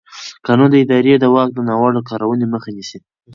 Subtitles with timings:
[0.45, 2.99] قانون د ادارې د واک د ناوړه کارونې مخه نیسي.